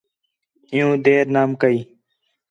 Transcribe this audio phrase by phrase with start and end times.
[0.73, 1.79] عِیّوں دیر نام کَئی